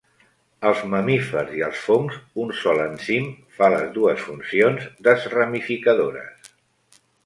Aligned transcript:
Als 0.69 0.79
mamífers 0.93 1.51
i 1.57 1.61
als 1.67 1.83
fongs, 1.89 2.17
un 2.45 2.55
sol 2.63 2.83
enzim 2.87 3.29
fa 3.61 3.71
les 3.77 3.87
dues 4.01 4.27
funcions 4.27 4.93
desramificadores. 5.13 6.55